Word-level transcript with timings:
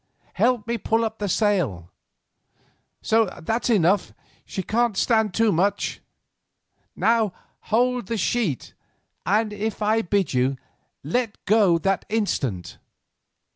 Help 0.33 0.65
me 0.65 0.77
to 0.79 0.83
pull 0.83 1.05
up 1.05 1.19
the 1.19 1.29
sail. 1.29 1.91
So, 3.03 3.25
that's 3.43 3.69
enough; 3.69 4.13
she 4.45 4.63
can't 4.63 4.97
stand 4.97 5.31
too 5.31 5.51
much. 5.51 6.01
Now 6.95 7.33
hold 7.69 8.07
the 8.07 8.17
sheet, 8.17 8.73
and 9.27 9.53
if 9.53 9.79
I 9.79 10.01
bid 10.01 10.33
you, 10.33 10.57
let 11.03 11.37
go 11.45 11.77
that 11.77 12.05
instant. 12.09 12.79